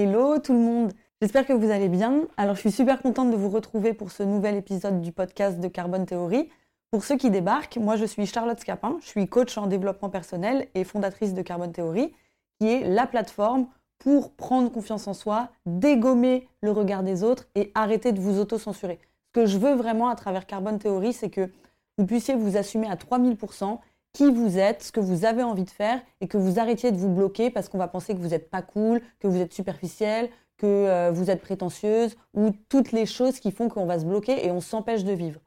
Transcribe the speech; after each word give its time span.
Hello 0.00 0.38
tout 0.38 0.52
le 0.52 0.60
monde, 0.60 0.92
j'espère 1.20 1.44
que 1.44 1.52
vous 1.52 1.72
allez 1.72 1.88
bien. 1.88 2.28
Alors 2.36 2.54
je 2.54 2.60
suis 2.60 2.70
super 2.70 3.02
contente 3.02 3.32
de 3.32 3.36
vous 3.36 3.48
retrouver 3.48 3.94
pour 3.94 4.12
ce 4.12 4.22
nouvel 4.22 4.54
épisode 4.54 5.00
du 5.00 5.10
podcast 5.10 5.58
de 5.58 5.66
Carbone 5.66 6.06
Théorie. 6.06 6.48
Pour 6.92 7.02
ceux 7.02 7.16
qui 7.16 7.30
débarquent, 7.30 7.78
moi 7.78 7.96
je 7.96 8.04
suis 8.04 8.24
Charlotte 8.24 8.60
Scapin, 8.60 8.98
je 9.00 9.08
suis 9.08 9.26
coach 9.26 9.58
en 9.58 9.66
développement 9.66 10.08
personnel 10.08 10.68
et 10.76 10.84
fondatrice 10.84 11.34
de 11.34 11.42
Carbone 11.42 11.72
Théorie, 11.72 12.14
qui 12.60 12.68
est 12.68 12.86
la 12.86 13.08
plateforme 13.08 13.66
pour 13.98 14.30
prendre 14.34 14.70
confiance 14.70 15.08
en 15.08 15.14
soi, 15.14 15.48
dégommer 15.66 16.46
le 16.62 16.70
regard 16.70 17.02
des 17.02 17.24
autres 17.24 17.48
et 17.56 17.72
arrêter 17.74 18.12
de 18.12 18.20
vous 18.20 18.38
auto-censurer. 18.38 19.00
Ce 19.34 19.40
que 19.40 19.46
je 19.46 19.58
veux 19.58 19.74
vraiment 19.74 20.10
à 20.10 20.14
travers 20.14 20.46
Carbone 20.46 20.78
Théorie, 20.78 21.12
c'est 21.12 21.30
que 21.30 21.50
vous 21.96 22.06
puissiez 22.06 22.36
vous 22.36 22.56
assumer 22.56 22.86
à 22.88 22.94
3000% 22.94 23.80
qui 24.12 24.30
vous 24.30 24.58
êtes, 24.58 24.82
ce 24.82 24.92
que 24.92 25.00
vous 25.00 25.24
avez 25.24 25.42
envie 25.42 25.64
de 25.64 25.70
faire 25.70 26.00
et 26.20 26.28
que 26.28 26.36
vous 26.36 26.58
arrêtiez 26.58 26.90
de 26.92 26.96
vous 26.96 27.08
bloquer 27.08 27.50
parce 27.50 27.68
qu'on 27.68 27.78
va 27.78 27.88
penser 27.88 28.14
que 28.14 28.20
vous 28.20 28.28
n'êtes 28.28 28.50
pas 28.50 28.62
cool, 28.62 29.00
que 29.20 29.28
vous 29.28 29.40
êtes 29.40 29.52
superficiel, 29.52 30.30
que 30.56 30.66
euh, 30.66 31.10
vous 31.12 31.30
êtes 31.30 31.40
prétentieuse 31.40 32.16
ou 32.34 32.50
toutes 32.68 32.92
les 32.92 33.06
choses 33.06 33.38
qui 33.40 33.52
font 33.52 33.68
qu'on 33.68 33.86
va 33.86 33.98
se 33.98 34.04
bloquer 34.04 34.44
et 34.44 34.50
on 34.50 34.60
s'empêche 34.60 35.04
de 35.04 35.12
vivre. 35.12 35.40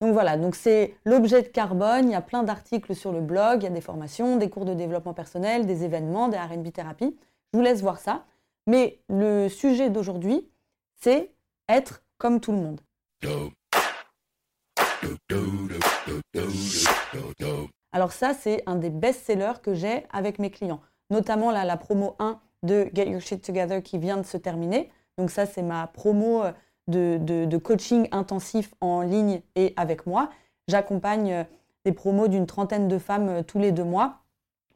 Donc 0.00 0.12
voilà, 0.12 0.36
donc 0.36 0.54
c'est 0.54 0.94
l'objet 1.04 1.42
de 1.42 1.48
carbone, 1.48 2.08
il 2.08 2.12
y 2.12 2.14
a 2.14 2.20
plein 2.20 2.44
d'articles 2.44 2.94
sur 2.94 3.12
le 3.12 3.20
blog, 3.20 3.62
il 3.62 3.64
y 3.64 3.66
a 3.66 3.70
des 3.70 3.80
formations, 3.80 4.36
des 4.36 4.48
cours 4.48 4.64
de 4.64 4.74
développement 4.74 5.14
personnel, 5.14 5.66
des 5.66 5.84
événements, 5.84 6.28
des 6.28 6.36
R&B 6.36 6.70
thérapie. 6.72 7.16
Je 7.52 7.58
vous 7.58 7.64
laisse 7.64 7.80
voir 7.80 7.98
ça. 7.98 8.24
Mais 8.68 9.00
le 9.08 9.48
sujet 9.48 9.90
d'aujourd'hui, 9.90 10.48
c'est 11.00 11.32
être 11.68 12.02
comme 12.18 12.38
tout 12.38 12.52
le 12.52 12.58
monde. 12.58 12.80
Alors 17.92 18.12
ça, 18.12 18.34
c'est 18.34 18.62
un 18.66 18.76
des 18.76 18.90
best-sellers 18.90 19.60
que 19.62 19.74
j'ai 19.74 20.06
avec 20.10 20.38
mes 20.38 20.50
clients. 20.50 20.80
Notamment 21.10 21.50
la 21.50 21.76
promo 21.76 22.16
1 22.18 22.40
de 22.62 22.90
Get 22.94 23.08
Your 23.10 23.20
Shit 23.20 23.42
Together 23.42 23.82
qui 23.82 23.98
vient 23.98 24.16
de 24.16 24.24
se 24.24 24.36
terminer. 24.36 24.90
Donc 25.16 25.30
ça, 25.30 25.46
c'est 25.46 25.62
ma 25.62 25.86
promo 25.86 26.42
euh, 26.42 26.52
de, 27.18 27.56
coaching 27.58 28.08
intensif 28.12 28.74
en 28.80 29.02
ligne 29.02 29.42
et 29.56 29.72
avec 29.76 30.06
moi. 30.06 30.30
J'accompagne 30.68 31.32
euh, 31.32 31.44
des 31.84 31.92
promos 31.92 32.28
d'une 32.28 32.46
trentaine 32.46 32.88
de 32.88 32.98
femmes 32.98 33.28
euh, 33.28 33.42
tous 33.42 33.58
les 33.58 33.72
deux 33.72 33.84
mois 33.84 34.20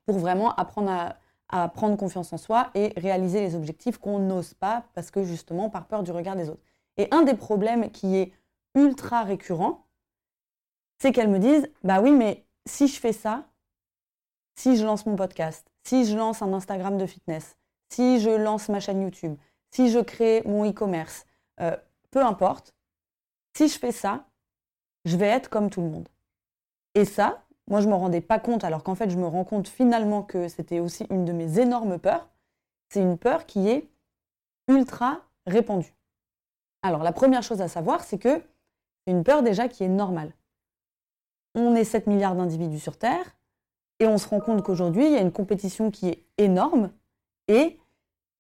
pour 0.07 0.19
vraiment 0.19 0.55
apprendre 0.57 0.91
à, 0.91 1.17
à 1.49 1.69
prendre 1.69 1.97
confiance 1.97 2.33
en 2.33 2.39
soi 2.39 2.71
et 2.75 2.93
réaliser 2.97 3.41
les 3.41 3.55
objectifs 3.55 3.99
qu'on 3.99 4.19
n'ose 4.19 4.55
pas 4.55 4.85
parce 4.95 5.11
que 5.11 5.23
justement 5.23 5.71
par 5.71 5.87
peur 5.87 6.03
du 6.03 6.11
regard 6.11 6.37
des 6.37 6.49
autres. 6.49 6.63
Et 6.97 7.09
un 7.11 7.23
des 7.23 7.35
problèmes 7.35 7.91
qui 7.91 8.17
est 8.17 8.33
ultra 8.75 9.23
récurrent, 9.23 9.87
c'est 10.99 11.13
qu'elles 11.13 11.31
me 11.31 11.39
disent, 11.39 11.71
bah 11.83 12.01
oui, 12.01 12.13
mais 12.13 12.42
si 12.67 12.89
je 12.89 12.99
fais 12.99 13.13
ça, 13.13 13.45
si 14.55 14.77
je 14.77 14.85
lance 14.85 15.07
mon 15.07 15.17
podcast, 15.17 15.67
si 15.85 16.05
je 16.05 16.17
lance 16.17 16.43
un 16.43 16.53
Instagram 16.53 16.99
de 16.99 17.07
fitness, 17.07 17.57
si 17.89 18.21
je 18.21 18.31
lance 18.31 18.69
ma 18.69 18.81
chaîne 18.81 19.03
YouTube, 19.03 19.37
si 19.71 19.91
je 19.91 19.99
crée 19.99 20.43
mon 20.45 20.69
e-commerce, 20.69 21.27
euh, 21.61 21.77
peu 22.11 22.25
importe, 22.25 22.75
si 23.57 23.69
je 23.69 23.79
fais 23.79 23.93
ça, 23.93 24.27
je 25.05 25.17
vais 25.17 25.27
être 25.27 25.49
comme 25.49 25.71
tout 25.71 25.81
le 25.81 25.89
monde. 25.89 26.09
Et 26.95 27.05
ça, 27.05 27.43
moi 27.69 27.81
je 27.81 27.87
ne 27.87 27.93
me 27.93 27.97
rendais 27.97 28.21
pas 28.21 28.39
compte, 28.39 28.65
alors 28.65 28.83
qu'en 28.83 28.95
fait 28.95 29.11
je 29.11 29.19
me 29.19 29.27
rends 29.27 29.45
compte 29.45 29.69
finalement 29.69 30.23
que 30.23 30.49
c'était 30.49 30.81
aussi 30.81 31.07
une 31.11 31.25
de 31.25 31.33
mes 31.33 31.59
énormes 31.59 31.99
peurs. 31.99 32.29
C'est 32.89 33.01
une 33.01 33.19
peur 33.19 33.47
qui 33.47 33.69
est 33.69 33.89
ultra 34.69 35.23
répandue. 35.47 35.95
Alors 36.83 37.03
la 37.03 37.13
première 37.13 37.43
chose 37.43 37.63
à 37.63 37.69
savoir, 37.69 38.05
c'est 38.05 38.19
que 38.19 38.43
c'est 39.05 39.13
une 39.13 39.25
peur 39.25 39.43
déjà 39.43 39.69
qui 39.69 39.85
est 39.85 39.89
normale 39.89 40.33
on 41.55 41.75
est 41.75 41.85
7 41.85 42.07
milliards 42.07 42.35
d'individus 42.35 42.81
sur 42.81 42.97
Terre, 42.97 43.37
et 44.03 44.07
on 44.07 44.19
se 44.19 44.29
rend 44.29 44.41
compte 44.41 44.63
qu'aujourd'hui, 44.63 45.07
il 45.07 45.13
y 45.13 45.17
a 45.17 45.21
une 45.21 45.33
compétition 45.33 45.91
qui 45.91 46.09
est 46.09 46.25
énorme 46.37 46.91
et 47.47 47.79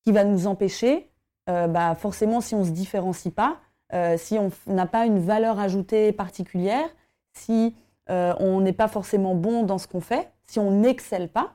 qui 0.05 0.10
va 0.10 0.24
nous 0.24 0.48
empêcher, 0.48 1.08
euh, 1.48 1.68
bah, 1.68 1.94
forcément, 1.94 2.40
si 2.40 2.55
on 2.55 2.60
ne 2.60 2.64
se 2.64 2.70
différencie 2.70 3.33
pas, 3.33 3.58
euh, 3.94 4.16
si 4.16 4.38
on 4.38 4.50
n'a 4.66 4.86
pas 4.86 5.06
une 5.06 5.20
valeur 5.20 5.60
ajoutée 5.60 6.12
particulière, 6.12 6.88
si 7.33 7.77
euh, 8.10 8.34
on 8.40 8.61
n'est 8.61 8.72
pas 8.72 8.89
forcément 8.89 9.36
bon 9.36 9.62
dans 9.62 9.78
ce 9.78 9.86
qu'on 9.86 10.01
fait, 10.01 10.33
si 10.45 10.58
on 10.58 10.70
n'excelle 10.72 11.28
pas, 11.28 11.52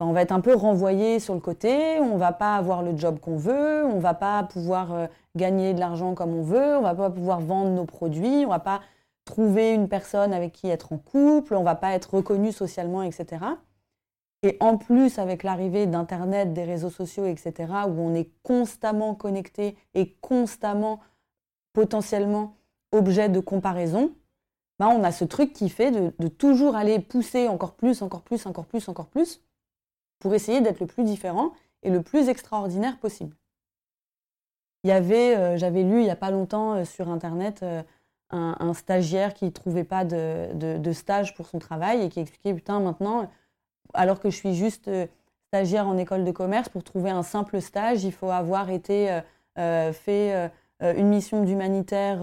bah, 0.00 0.06
on 0.06 0.12
va 0.12 0.22
être 0.22 0.32
un 0.32 0.40
peu 0.40 0.54
renvoyé 0.54 1.20
sur 1.20 1.34
le 1.34 1.40
côté, 1.40 2.00
on 2.00 2.16
va 2.16 2.32
pas 2.32 2.56
avoir 2.56 2.82
le 2.82 2.96
job 2.96 3.20
qu'on 3.20 3.36
veut, 3.36 3.84
on 3.84 4.00
va 4.00 4.14
pas 4.14 4.42
pouvoir 4.42 5.08
gagner 5.36 5.74
de 5.74 5.80
l'argent 5.80 6.14
comme 6.14 6.34
on 6.34 6.42
veut, 6.42 6.76
on 6.76 6.82
va 6.82 6.94
pas 6.94 7.10
pouvoir 7.10 7.40
vendre 7.40 7.70
nos 7.70 7.84
produits, 7.84 8.44
on 8.44 8.48
va 8.48 8.58
pas 8.58 8.80
trouver 9.28 9.74
une 9.74 9.88
personne 9.88 10.32
avec 10.32 10.52
qui 10.52 10.68
être 10.68 10.92
en 10.92 10.98
couple, 10.98 11.54
on 11.54 11.62
va 11.62 11.74
pas 11.74 11.92
être 11.92 12.14
reconnu 12.14 12.50
socialement, 12.50 13.02
etc. 13.02 13.44
Et 14.42 14.56
en 14.60 14.78
plus, 14.78 15.18
avec 15.18 15.42
l'arrivée 15.42 15.86
d'Internet, 15.86 16.54
des 16.54 16.64
réseaux 16.64 16.90
sociaux, 16.90 17.26
etc., 17.26 17.72
où 17.88 18.00
on 18.00 18.14
est 18.14 18.30
constamment 18.42 19.14
connecté 19.14 19.76
et 19.94 20.14
constamment 20.20 21.00
potentiellement 21.72 22.56
objet 22.92 23.28
de 23.28 23.40
comparaison, 23.40 24.12
bah 24.78 24.88
on 24.88 25.02
a 25.04 25.12
ce 25.12 25.24
truc 25.24 25.52
qui 25.52 25.68
fait 25.68 25.90
de, 25.90 26.28
toujours 26.28 26.76
aller 26.76 27.00
pousser 27.00 27.48
encore 27.48 27.74
plus, 27.74 28.00
encore 28.00 28.22
plus, 28.22 28.46
encore 28.46 28.66
plus, 28.66 28.88
encore 28.88 29.08
plus, 29.08 29.42
pour 30.20 30.34
essayer 30.34 30.60
d'être 30.60 30.80
le 30.80 30.86
plus 30.86 31.04
différent 31.04 31.52
et 31.82 31.90
le 31.90 32.02
plus 32.02 32.28
extraordinaire 32.28 32.98
possible. 32.98 33.36
Il 34.84 34.90
y 34.90 34.92
avait, 34.92 35.36
euh, 35.36 35.56
j'avais 35.56 35.82
lu 35.82 35.98
il 36.00 36.04
n'y 36.04 36.10
a 36.10 36.16
pas 36.16 36.30
longtemps 36.30 36.74
euh, 36.74 36.84
sur 36.84 37.08
Internet, 37.08 37.64
euh, 37.64 37.82
un, 38.30 38.74
stagiaire 38.74 39.34
qui 39.34 39.46
ne 39.46 39.50
trouvait 39.50 39.84
pas 39.84 40.04
de, 40.04 40.92
stage 40.92 41.34
pour 41.34 41.46
son 41.46 41.58
travail 41.58 42.02
et 42.02 42.08
qui 42.08 42.20
expliquait 42.20 42.54
Putain, 42.54 42.80
maintenant, 42.80 43.28
alors 43.94 44.20
que 44.20 44.30
je 44.30 44.36
suis 44.36 44.54
juste 44.54 44.88
euh, 44.88 45.06
stagiaire 45.48 45.86
en 45.86 45.96
école 45.96 46.24
de 46.24 46.30
commerce, 46.30 46.68
pour 46.68 46.84
trouver 46.84 47.10
un 47.10 47.22
simple 47.22 47.60
stage, 47.60 48.04
il 48.04 48.12
faut 48.12 48.30
avoir 48.30 48.70
été 48.70 49.10
euh, 49.10 49.20
euh, 49.58 49.92
fait 49.92 50.50
une 50.80 51.08
mission 51.08 51.42
d'humanitaire 51.42 52.20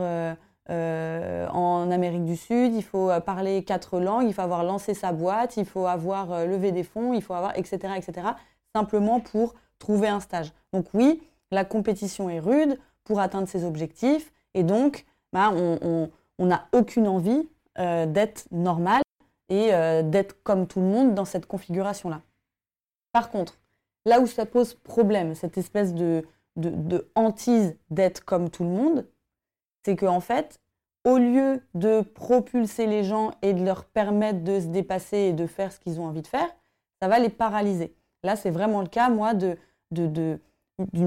en 0.69 1.91
Amérique 1.91 2.23
du 2.23 2.37
Sud, 2.37 2.73
il 2.73 2.83
faut 2.83 3.09
parler 3.25 3.63
quatre 3.63 3.99
langues, 3.99 4.27
il 4.27 4.33
faut 4.33 4.41
avoir 4.41 4.63
lancé 4.63 4.93
sa 4.93 5.11
boîte, 5.11 5.57
il 5.57 5.65
faut 5.65 5.87
avoir 5.87 6.45
levé 6.45 6.71
des 6.71 6.83
fonds, 6.83 7.13
il 7.13 7.21
faut 7.21 7.33
avoir, 7.33 7.57
etc., 7.57 7.93
etc., 7.97 8.27
simplement 8.73 9.19
pour 9.19 9.55
trouver 9.79 10.07
un 10.07 10.21
stage. 10.21 10.53
Donc, 10.71 10.85
oui, 10.93 11.21
la 11.51 11.65
compétition 11.65 12.29
est 12.29 12.39
rude 12.39 12.79
pour 13.03 13.19
atteindre 13.19 13.49
ses 13.49 13.65
objectifs 13.65 14.31
et 14.53 14.63
donc, 14.63 15.05
bah, 15.35 15.51
on 15.51 16.45
n'a 16.45 16.69
aucune 16.71 17.09
envie 17.09 17.49
euh, 17.77 18.05
d'être 18.05 18.47
normal 18.51 19.01
et 19.49 19.73
euh, 19.73 20.01
d'être 20.01 20.41
comme 20.43 20.65
tout 20.65 20.79
le 20.79 20.85
monde 20.85 21.13
dans 21.13 21.25
cette 21.25 21.45
configuration-là. 21.45 22.21
Par 23.11 23.29
contre, 23.29 23.57
là 24.05 24.21
où 24.21 24.27
ça 24.27 24.45
pose 24.45 24.75
problème, 24.75 25.35
cette 25.35 25.57
espèce 25.57 25.93
de, 25.93 26.23
hantise 27.15 27.75
d'être 27.89 28.23
comme 28.23 28.49
tout 28.49 28.63
le 28.63 28.69
monde, 28.69 29.05
c'est 29.83 29.97
qu'en 29.97 30.21
fait, 30.21 30.57
au 31.03 31.17
lieu 31.17 31.61
de 31.73 31.99
propulser 31.99 32.87
les 32.87 33.03
gens 33.03 33.31
et 33.41 33.53
de 33.53 33.65
leur 33.65 33.83
permettre 33.83 34.41
de 34.45 34.61
se 34.61 34.67
dépasser 34.67 35.17
et 35.17 35.33
de 35.33 35.47
faire 35.47 35.73
ce 35.73 35.81
qu'ils 35.81 35.99
ont 35.99 36.05
envie 36.05 36.21
de 36.21 36.27
faire, 36.27 36.47
ça 37.01 37.09
va 37.09 37.19
les 37.19 37.27
paralyser. 37.27 37.93
Là, 38.23 38.37
c'est 38.37 38.51
vraiment 38.51 38.79
le 38.79 38.87
cas, 38.87 39.09
moi, 39.09 39.33
d'une 39.33 40.39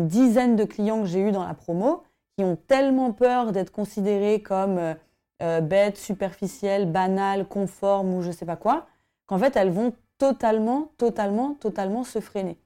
dizaine 0.06 0.54
de 0.54 0.64
clients 0.64 1.00
que 1.00 1.06
j'ai 1.06 1.20
eu 1.20 1.32
dans 1.32 1.46
la 1.46 1.54
promo 1.54 2.02
qui 2.38 2.44
ont 2.44 2.54
tellement 2.54 3.10
peur 3.12 3.50
d'être 3.50 3.72
considérés 3.72 4.40
comme 4.40 4.78
euh, 4.78 4.94
euh, 5.42 5.60
bêtes, 5.60 5.96
superficielles, 5.96 6.88
banales, 6.88 7.48
conformes 7.48 8.14
ou 8.14 8.22
je 8.22 8.30
sais 8.30 8.46
pas 8.46 8.54
quoi, 8.54 8.86
qu'en 9.26 9.38
fait 9.38 9.56
elles 9.56 9.72
vont 9.72 9.92
totalement, 10.18 10.92
totalement, 10.98 11.54
totalement 11.54 12.04
se 12.04 12.20
freiner. 12.20 12.56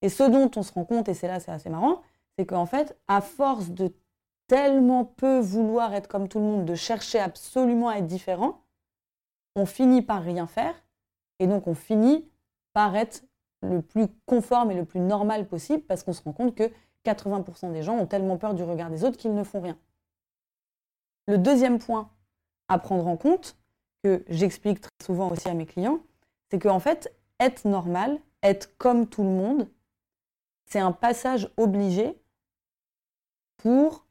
Et 0.00 0.10
ce 0.10 0.22
dont 0.22 0.48
on 0.54 0.62
se 0.62 0.72
rend 0.72 0.84
compte, 0.84 1.08
et 1.08 1.14
c'est 1.14 1.26
là 1.26 1.40
c'est 1.40 1.50
assez 1.50 1.68
marrant, 1.68 2.02
c'est 2.38 2.46
qu'en 2.46 2.66
fait, 2.66 2.96
à 3.08 3.20
force 3.20 3.70
de 3.70 3.92
tellement 4.46 5.04
peu 5.04 5.40
vouloir 5.40 5.92
être 5.92 6.06
comme 6.06 6.28
tout 6.28 6.38
le 6.38 6.44
monde, 6.44 6.64
de 6.64 6.76
chercher 6.76 7.18
absolument 7.18 7.88
à 7.88 7.96
être 7.96 8.06
différent, 8.06 8.60
on 9.56 9.66
finit 9.66 10.02
par 10.02 10.22
rien 10.22 10.46
faire, 10.46 10.76
et 11.40 11.48
donc 11.48 11.66
on 11.66 11.74
finit 11.74 12.30
par 12.74 12.94
être 12.94 13.24
le 13.62 13.82
plus 13.82 14.06
conforme 14.24 14.70
et 14.70 14.76
le 14.76 14.84
plus 14.84 15.00
normal 15.00 15.48
possible, 15.48 15.82
parce 15.82 16.04
qu'on 16.04 16.12
se 16.12 16.22
rend 16.22 16.32
compte 16.32 16.54
que 16.54 16.70
80% 17.06 17.72
des 17.72 17.82
gens 17.82 17.96
ont 17.96 18.06
tellement 18.06 18.36
peur 18.36 18.54
du 18.54 18.62
regard 18.62 18.90
des 18.90 19.04
autres 19.04 19.16
qu'ils 19.16 19.34
ne 19.34 19.44
font 19.44 19.60
rien. 19.60 19.78
Le 21.26 21.38
deuxième 21.38 21.78
point 21.78 22.10
à 22.68 22.78
prendre 22.78 23.06
en 23.06 23.16
compte, 23.16 23.56
que 24.02 24.24
j'explique 24.28 24.80
très 24.80 25.04
souvent 25.04 25.30
aussi 25.30 25.48
à 25.48 25.54
mes 25.54 25.66
clients, 25.66 26.00
c'est 26.50 26.58
qu'en 26.58 26.80
fait, 26.80 27.12
être 27.40 27.66
normal, 27.66 28.18
être 28.42 28.76
comme 28.78 29.06
tout 29.06 29.22
le 29.22 29.30
monde, 29.30 29.68
c'est 30.66 30.78
un 30.78 30.92
passage 30.92 31.50
obligé 31.56 32.18
pour 33.56 34.06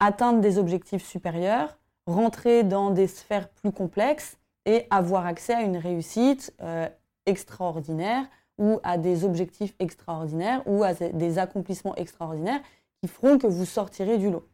atteindre 0.00 0.40
des 0.40 0.58
objectifs 0.58 1.04
supérieurs, 1.04 1.78
rentrer 2.06 2.62
dans 2.62 2.90
des 2.90 3.06
sphères 3.06 3.48
plus 3.48 3.72
complexes 3.72 4.38
et 4.64 4.86
avoir 4.90 5.26
accès 5.26 5.54
à 5.54 5.62
une 5.62 5.76
réussite 5.76 6.54
euh, 6.60 6.88
extraordinaire, 7.26 8.26
ou 8.58 8.80
à 8.82 8.98
des 8.98 9.24
objectifs 9.24 9.74
extraordinaires 9.78 10.62
ou 10.66 10.82
à 10.82 10.94
des 10.94 11.38
accomplissements 11.38 11.94
extraordinaires 11.96 12.60
qui 13.02 13.08
feront 13.08 13.38
que 13.38 13.46
vous 13.46 13.64
sortirez 13.64 14.18
du 14.18 14.30
lot. 14.30 14.46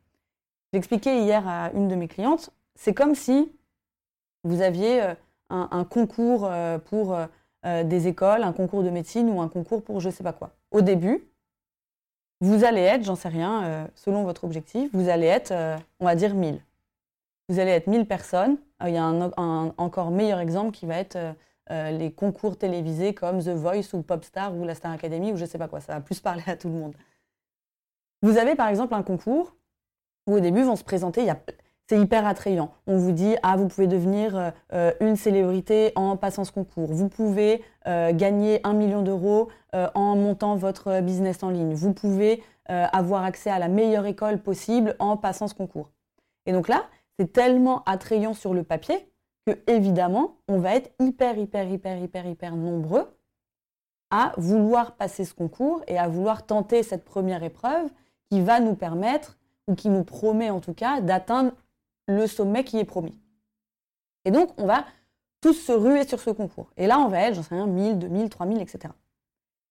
J'expliquais 0.73 1.23
hier 1.23 1.47
à 1.47 1.71
une 1.73 1.89
de 1.89 1.95
mes 1.95 2.09
clientes, 2.09 2.51
c'est 2.75 2.95
comme 2.95 3.15
si 3.15 3.53
vous 4.45 4.63
aviez 4.63 5.03
euh, 5.03 5.15
un, 5.51 5.85
concours 5.85 6.47
euh, 6.47 6.79
pour 6.79 7.15
euh, 7.15 7.85
des 7.85 8.09
écoles, 8.09 8.43
un 8.43 8.53
concours 8.53 8.83
de 8.83 8.91
médecine 8.91 9.29
ou 9.31 9.41
un 9.41 9.49
concours 9.49 9.83
pour 9.83 10.01
je 10.01 10.11
sais 10.11 10.25
pas 10.25 10.33
quoi. 10.33 10.51
Au 10.71 10.81
début, 10.81 11.25
vous 12.41 12.65
allez 12.65 12.81
être, 12.81 13.05
j'en 13.05 13.15
sais 13.15 13.29
rien, 13.29 13.89
selon 13.95 14.25
votre 14.25 14.43
objectif, 14.43 14.91
vous 14.93 15.09
allez 15.09 15.27
être, 15.27 15.53
on 16.01 16.07
va 16.07 16.17
dire, 16.17 16.35
1000. 16.35 16.61
Vous 17.49 17.61
allez 17.61 17.71
être 17.71 17.87
1000 17.87 18.05
personnes. 18.07 18.57
Il 18.85 18.93
y 18.93 18.97
a 18.97 19.05
un, 19.05 19.73
encore 19.77 20.11
meilleur 20.11 20.41
exemple 20.41 20.73
qui 20.73 20.87
va 20.87 20.97
être 20.97 21.17
les 21.71 22.13
concours 22.13 22.59
télévisés 22.59 23.15
comme 23.15 23.39
The 23.39 23.49
Voice 23.49 23.95
ou 23.95 24.03
Popstar 24.03 24.55
ou 24.55 24.65
la 24.65 24.75
Star 24.75 24.93
Academy 24.93 25.33
ou 25.33 25.37
je 25.37 25.45
sais 25.45 25.59
pas 25.59 25.69
quoi. 25.69 25.81
Ça 25.81 25.95
va 25.95 26.01
plus 26.01 26.21
parler 26.29 26.43
à 26.47 26.57
tout 26.57 26.69
le 26.69 26.75
monde. 26.75 26.95
Vous 28.23 28.37
avez 28.37 28.55
par 28.55 28.69
exemple 28.69 28.95
un 28.95 29.03
concours 29.03 29.57
où 30.27 30.35
au 30.35 30.41
début 30.41 30.63
vont 30.63 30.77
se 30.77 30.85
présenter, 30.85 31.27
c'est 31.89 31.99
hyper 31.99 32.27
attrayant. 32.27 32.73
On 32.87 32.97
vous 32.97 33.11
dit, 33.13 33.35
ah, 33.43 33.57
vous 33.57 33.67
pouvez 33.67 33.89
devenir 33.89 34.53
une 35.01 35.17
célébrité 35.17 35.93
en 35.97 36.17
passant 36.17 36.45
ce 36.45 36.53
concours. 36.53 36.93
Vous 36.93 37.09
pouvez 37.09 37.65
gagner 37.85 38.61
un 38.65 38.73
million 38.73 39.03
d'euros 39.03 39.49
en 39.73 40.17
montant 40.17 40.55
votre 40.55 41.01
business 41.01 41.43
en 41.43 41.51
ligne. 41.51 41.75
Vous 41.75 41.93
pouvez 41.93 42.43
avoir 42.67 43.25
accès 43.25 43.51
à 43.51 43.59
la 43.59 43.69
meilleure 43.69 44.07
école 44.07 44.39
possible 44.39 44.95
en 45.01 45.17
passant 45.17 45.49
ce 45.49 45.55
concours. 45.55 45.91
Et 46.47 46.53
donc 46.53 46.69
là, 46.69 46.85
c'est 47.19 47.33
tellement 47.33 47.83
attrayant 47.85 48.35
sur 48.35 48.55
le 48.55 48.63
papier 48.63 49.12
que 49.47 49.59
évidemment, 49.67 50.37
on 50.49 50.59
va 50.59 50.77
être 50.77 50.91
hyper, 51.01 51.37
hyper, 51.39 51.69
hyper, 51.69 51.99
hyper, 51.99 52.27
hyper 52.27 52.57
nombreux 52.57 53.09
à 54.11 54.33
vouloir 54.37 54.95
passer 54.97 55.25
ce 55.25 55.35
concours 55.35 55.83
et 55.89 55.99
à 55.99 56.07
vouloir 56.07 56.45
tenter 56.45 56.83
cette 56.83 57.05
première 57.05 57.43
épreuve 57.43 57.91
qui 58.31 58.41
va 58.41 58.61
nous 58.61 58.75
permettre, 58.75 59.39
ou 59.69 59.75
qui 59.75 59.89
nous 59.89 60.05
promet 60.05 60.51
en 60.51 60.61
tout 60.61 60.75
cas, 60.75 61.01
d'atteindre 61.01 61.53
le 62.09 62.27
sommet 62.27 62.65
qui 62.65 62.79
est 62.79 62.85
promis. 62.85 63.19
Et 64.25 64.31
donc, 64.31 64.51
on 64.59 64.67
va 64.67 64.85
tous 65.41 65.55
se 65.55 65.73
ruer 65.73 66.07
sur 66.07 66.21
ce 66.21 66.31
concours. 66.31 66.71
Et 66.77 66.87
là, 66.87 66.99
on 66.99 67.09
va 67.09 67.21
être, 67.23 67.35
j'en 67.35 67.43
sais 67.43 67.55
rien, 67.55 67.67
1000, 67.67 67.99
2000, 67.99 68.29
3000, 68.29 68.61
etc. 68.61 68.95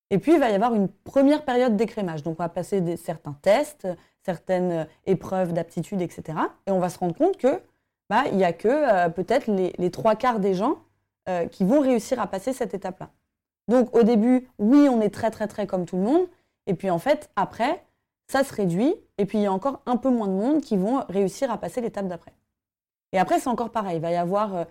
Et 0.09 0.17
puis, 0.17 0.33
il 0.33 0.39
va 0.39 0.49
y 0.49 0.53
avoir 0.53 0.75
une 0.75 0.89
première 0.89 1.45
période 1.45 1.77
d'écrémage. 1.77 2.23
Donc, 2.23 2.35
on 2.39 2.43
va 2.43 2.49
passer 2.49 2.81
des, 2.81 2.97
certains 2.97 3.33
tests, 3.41 3.87
certaines 4.23 4.71
euh, 4.71 4.85
épreuves 5.05 5.53
d'aptitude, 5.53 6.01
etc. 6.01 6.37
Et 6.67 6.71
on 6.71 6.79
va 6.79 6.89
se 6.89 6.99
rendre 6.99 7.15
compte 7.15 7.37
que 7.37 7.61
bah, 8.11 8.25
il 8.29 8.35
n'y 8.35 8.43
a 8.43 8.51
que 8.51 8.67
euh, 8.67 9.07
peut-être 9.07 9.47
les, 9.47 9.89
trois 9.89 10.17
quarts 10.17 10.41
des 10.41 10.53
gens 10.53 10.79
euh, 11.29 11.47
qui 11.47 11.63
vont 11.63 11.79
réussir 11.79 12.19
à 12.19 12.27
passer 12.27 12.51
cette 12.51 12.73
étape-là. 12.73 13.09
Donc 13.69 13.95
au 13.95 14.03
début, 14.03 14.49
oui, 14.59 14.89
on 14.89 14.99
est 14.99 15.11
très 15.11 15.31
très 15.31 15.47
très 15.47 15.65
comme 15.65 15.85
tout 15.85 15.95
le 15.95 16.03
monde. 16.03 16.27
Et 16.67 16.73
puis 16.73 16.89
en 16.89 16.99
fait, 16.99 17.29
après, 17.37 17.85
ça 18.27 18.43
se 18.43 18.53
réduit. 18.53 18.93
Et 19.17 19.25
puis 19.25 19.37
il 19.37 19.43
y 19.43 19.45
a 19.45 19.53
encore 19.53 19.81
un 19.85 19.95
peu 19.95 20.09
moins 20.09 20.27
de 20.27 20.33
monde 20.33 20.59
qui 20.59 20.75
vont 20.75 21.05
réussir 21.07 21.49
à 21.51 21.57
passer 21.57 21.79
l'étape 21.79 22.09
d'après. 22.09 22.33
Et 23.13 23.17
après, 23.17 23.39
c'est 23.39 23.47
encore 23.47 23.69
pareil. 23.69 23.95
Il 23.95 24.01
va 24.01 24.11
y 24.11 24.17
avoir 24.17 24.65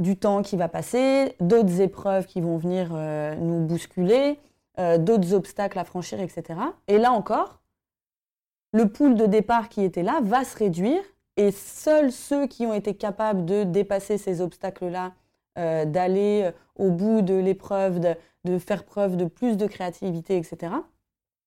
du 0.00 0.16
temps 0.16 0.42
qui 0.42 0.56
va 0.56 0.66
passer, 0.66 1.36
d'autres 1.38 1.80
épreuves 1.80 2.26
qui 2.26 2.40
vont 2.40 2.56
venir 2.56 2.92
nous 3.38 3.64
bousculer, 3.64 4.40
d'autres 4.98 5.34
obstacles 5.34 5.78
à 5.78 5.84
franchir, 5.84 6.20
etc. 6.20 6.58
Et 6.88 6.98
là 6.98 7.12
encore, 7.12 7.60
le 8.72 8.88
pool 8.88 9.14
de 9.14 9.26
départ 9.26 9.68
qui 9.68 9.84
était 9.84 10.02
là 10.02 10.18
va 10.20 10.42
se 10.44 10.56
réduire 10.56 11.02
et 11.42 11.50
seuls 11.50 12.12
ceux 12.12 12.46
qui 12.46 12.66
ont 12.66 12.72
été 12.72 12.94
capables 12.94 13.44
de 13.44 13.64
dépasser 13.64 14.16
ces 14.16 14.40
obstacles-là, 14.40 15.14
euh, 15.58 15.84
d'aller 15.84 16.44
euh, 16.44 16.52
au 16.76 16.90
bout 16.90 17.22
de 17.22 17.34
l'épreuve, 17.34 18.00
de, 18.00 18.58
faire 18.58 18.84
preuve 18.84 19.16
de 19.16 19.24
plus 19.24 19.56
de 19.56 19.66
créativité, 19.66 20.36
etc., 20.36 20.72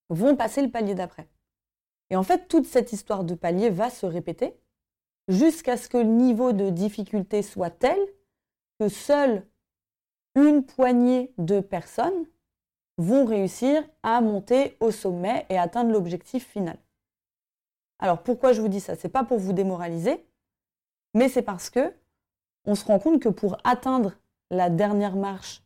vont 0.10 0.36
passer 0.36 0.62
le 0.62 0.70
palier 0.70 0.96
d'après. 0.96 1.28
Et 2.10 2.16
en 2.16 2.24
fait, 2.24 2.48
toute 2.48 2.66
cette 2.66 2.94
histoire 2.94 3.24
de 3.24 3.36
palier 3.36 3.70
va 3.70 3.90
se 3.90 4.06
répéter 4.06 4.56
jusqu'à 5.28 5.78
ce 5.78 5.90
que 5.90 5.98
le 5.98 6.04
niveau 6.04 6.52
de 6.52 6.70
difficulté 6.70 7.42
soit 7.42 7.72
tel 7.72 7.98
que 8.80 8.90
seule 8.90 9.44
une 10.36 10.64
poignée 10.64 11.34
de 11.38 11.62
personnes 11.62 12.26
vont 12.98 13.26
réussir 13.26 13.84
à 14.04 14.22
monter 14.22 14.78
au 14.80 14.92
sommet 14.92 15.46
et 15.50 15.58
atteindre 15.58 15.92
l'objectif 15.92 16.48
final. 16.48 16.78
Alors 18.00 18.22
pourquoi 18.22 18.54
je 18.54 18.62
vous 18.62 18.68
dis 18.68 18.80
ça? 18.80 18.96
C'est 18.96 19.10
pas 19.10 19.24
pour 19.24 19.40
vous 19.40 19.54
démoraliser, 19.54 20.26
mais 21.14 21.30
c'est 21.30 21.42
parce 21.42 21.70
que 21.70 21.94
on 22.66 22.76
se 22.76 22.86
rend 22.86 23.00
compte 23.00 23.22
que 23.22 23.30
pour 23.30 23.58
atteindre 23.64 24.14
la 24.52 24.70
dernière 24.70 25.16
marche 25.16 25.64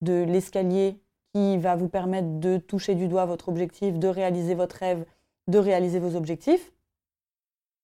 de 0.00 0.24
l'escalier 0.24 1.00
qui 1.32 1.58
va 1.58 1.76
vous 1.76 1.88
permettre 1.88 2.40
de 2.40 2.58
toucher 2.58 2.94
du 2.94 3.08
doigt 3.08 3.24
votre 3.24 3.48
objectif, 3.48 3.98
de 3.98 4.08
réaliser 4.08 4.54
votre 4.54 4.76
rêve, 4.76 5.04
de 5.48 5.58
réaliser 5.58 5.98
vos 5.98 6.16
objectifs, 6.16 6.72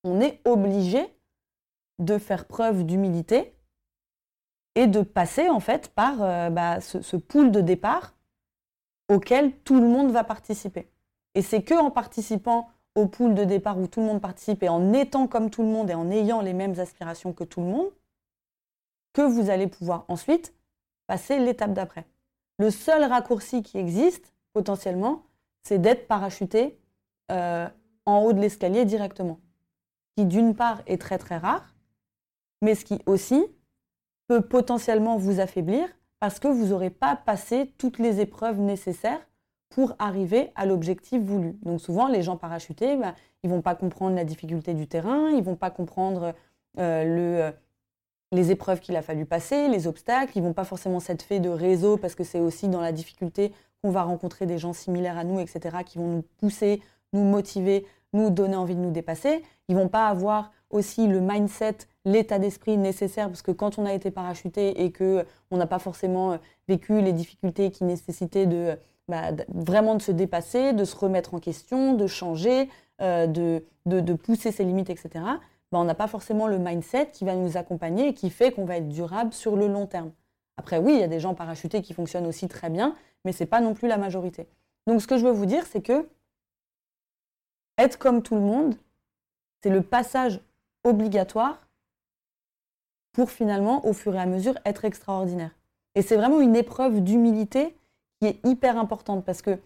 on 0.03 0.21
est 0.21 0.39
obligé 0.45 1.05
de 1.99 2.17
faire 2.17 2.45
preuve 2.45 2.85
d'humilité 2.85 3.55
et 4.75 4.87
de 4.87 5.01
passer 5.01 5.49
en 5.49 5.59
fait 5.59 5.89
par 5.89 6.21
euh, 6.21 6.49
bah, 6.49 6.79
ce, 6.81 7.01
ce 7.01 7.17
pool 7.17 7.51
de 7.51 7.61
départ 7.61 8.13
auquel 9.09 9.57
tout 9.59 9.79
le 9.79 9.87
monde 9.87 10.11
va 10.11 10.23
participer. 10.23 10.91
Et 11.33 11.41
c'est 11.41 11.63
que 11.63 11.73
en 11.73 11.89
participant 11.89 12.69
au 12.97 13.05
pool 13.05 13.35
de 13.35 13.43
départ 13.43 13.77
où 13.77 13.85
tout 13.85 13.99
le 13.99 14.07
monde 14.07 14.21
participe 14.21 14.63
et 14.63 14.69
en 14.69 14.91
étant 14.91 15.27
comme 15.27 15.51
tout 15.51 15.61
le 15.61 15.67
monde 15.67 15.91
et 15.91 15.93
en 15.93 16.09
ayant 16.09 16.41
les 16.41 16.53
mêmes 16.53 16.79
aspirations 16.79 17.31
que 17.31 17.43
tout 17.43 17.61
le 17.61 17.67
monde, 17.67 17.91
que 19.13 19.21
vous 19.21 19.51
allez 19.51 19.67
pouvoir 19.67 20.05
ensuite 20.07 20.55
passer 21.05 21.37
l'étape 21.37 21.73
d'après. 21.73 22.07
Le 22.57 22.71
seul 22.71 23.03
raccourci 23.03 23.61
qui 23.61 23.77
existe, 23.77 24.33
potentiellement, 24.51 25.23
c'est 25.61 25.77
d'être 25.77 26.07
parachuté 26.07 26.79
euh, 27.31 27.69
en 28.07 28.23
haut 28.23 28.33
de 28.33 28.41
l'escalier 28.41 28.83
directement. 28.83 29.39
Qui, 30.15 30.25
d'une 30.25 30.55
part, 30.55 30.81
est 30.87 30.99
très 30.99 31.19
très 31.19 31.37
rare, 31.37 31.75
mais 32.63 32.73
ce 32.73 32.83
qui 32.83 32.99
aussi 33.05 33.45
peut 34.27 34.41
potentiellement 34.41 35.17
vous 35.17 35.39
affaiblir 35.39 35.87
parce 36.19 36.39
que 36.39 36.47
vous 36.47 36.69
n'aurez 36.69 36.89
pas 36.89 37.15
passé 37.15 37.71
toutes 37.77 37.99
les 37.99 38.21
épreuves 38.21 38.59
nécessaires 38.59 39.21
pour 39.69 39.95
arriver 39.99 40.51
à 40.55 40.65
l'objectif 40.65 41.21
voulu. 41.21 41.57
Donc 41.63 41.81
souvent, 41.81 42.07
les 42.07 42.23
gens 42.23 42.37
parachutés, 42.37 42.95
bah, 42.95 43.15
ils 43.43 43.49
vont 43.49 43.61
pas 43.61 43.75
comprendre 43.75 44.15
la 44.15 44.23
difficulté 44.23 44.73
du 44.73 44.87
terrain, 44.87 45.29
ils 45.31 45.43
vont 45.43 45.55
pas 45.55 45.69
comprendre 45.69 46.33
euh, 46.79 47.05
euh, 47.05 47.51
les 48.31 48.51
épreuves 48.51 48.79
qu'il 48.79 48.95
a 48.95 49.01
fallu 49.01 49.25
passer, 49.25 49.67
les 49.67 49.87
obstacles, 49.87 50.33
ils 50.35 50.43
vont 50.43 50.53
pas 50.53 50.63
forcément 50.63 50.99
s'être 50.99 51.23
fait 51.23 51.39
de 51.39 51.49
réseau 51.49 51.97
parce 51.97 52.15
que 52.15 52.23
c'est 52.23 52.39
aussi 52.39 52.67
dans 52.67 52.81
la 52.81 52.91
difficulté 52.91 53.53
qu'on 53.81 53.91
va 53.91 54.03
rencontrer 54.03 54.45
des 54.45 54.57
gens 54.57 54.73
similaires 54.73 55.17
à 55.17 55.23
nous, 55.23 55.39
etc., 55.39 55.77
qui 55.85 55.97
vont 55.97 56.07
nous 56.07 56.23
pousser, 56.39 56.81
nous 57.13 57.23
motiver, 57.23 57.85
nous 58.13 58.29
donner 58.29 58.55
envie 58.55 58.75
de 58.75 58.81
nous 58.81 58.91
dépasser. 58.91 59.43
Ils 59.67 59.75
vont 59.75 59.87
pas 59.87 60.07
avoir 60.07 60.51
aussi 60.69 61.07
le 61.07 61.21
mindset, 61.21 61.77
l'état 62.05 62.39
d'esprit 62.39 62.77
nécessaire 62.77 63.27
parce 63.27 63.41
que 63.41 63.51
quand 63.51 63.77
on 63.79 63.85
a 63.85 63.93
été 63.93 64.11
parachuté 64.11 64.83
et 64.83 64.91
que 64.91 65.25
on 65.51 65.57
n'a 65.57 65.67
pas 65.67 65.79
forcément 65.79 66.33
euh, 66.33 66.37
vécu 66.67 67.01
les 67.01 67.13
difficultés 67.13 67.71
qui 67.71 67.83
nécessitaient 67.83 68.45
de 68.45 68.77
bah, 69.07 69.31
vraiment 69.49 69.95
de 69.95 70.01
se 70.01 70.11
dépasser, 70.11 70.73
de 70.73 70.83
se 70.83 70.95
remettre 70.95 71.33
en 71.33 71.39
question, 71.39 71.93
de 71.93 72.07
changer, 72.07 72.69
euh, 73.01 73.27
de, 73.27 73.63
de, 73.85 74.13
pousser 74.13 74.51
ses 74.51 74.63
limites, 74.63 74.89
etc., 74.89 75.09
bah, 75.71 75.79
on 75.79 75.83
n'a 75.83 75.95
pas 75.95 76.07
forcément 76.07 76.47
le 76.47 76.57
mindset 76.57 77.11
qui 77.11 77.25
va 77.25 77.35
nous 77.35 77.57
accompagner 77.57 78.09
et 78.09 78.13
qui 78.13 78.29
fait 78.29 78.51
qu'on 78.51 78.65
va 78.65 78.77
être 78.77 78.89
durable 78.89 79.33
sur 79.33 79.55
le 79.55 79.67
long 79.67 79.85
terme. 79.85 80.11
Après, 80.57 80.77
oui, 80.77 80.93
il 80.93 80.99
y 80.99 81.03
a 81.03 81.07
des 81.07 81.19
gens 81.19 81.35
parachutés 81.35 81.81
qui 81.81 81.93
fonctionnent 81.93 82.27
aussi 82.27 82.47
très 82.47 82.69
bien, 82.69 82.95
mais 83.23 83.31
ce 83.31 83.43
n'est 83.43 83.47
pas 83.47 83.61
non 83.61 83.73
plus 83.73 83.87
la 83.87 83.97
majorité. 83.97 84.47
Donc, 84.87 85.01
ce 85.01 85.07
que 85.07 85.17
je 85.17 85.25
veux 85.25 85.31
vous 85.31 85.45
dire, 85.45 85.65
c'est 85.65 85.81
que 85.81 86.07
être 87.77 87.97
comme 87.97 88.23
tout 88.23 88.35
le 88.35 88.41
monde, 88.41 88.75
c'est 89.61 89.69
le 89.69 89.81
passage 89.81 90.41
obligatoire 90.83 91.67
pour 93.11 93.31
finalement, 93.31 93.85
au 93.85 93.93
fur 93.93 94.15
et 94.15 94.19
à 94.19 94.25
mesure, 94.25 94.55
être 94.65 94.85
extraordinaire. 94.85 95.51
Et 95.95 96.01
c'est 96.01 96.15
vraiment 96.15 96.39
une 96.39 96.55
épreuve 96.55 97.01
d'humilité 97.01 97.75
qui 98.19 98.27
est 98.27 98.39
hyper 98.45 98.77
importante 98.77 99.25
parce 99.25 99.41
que 99.41 99.59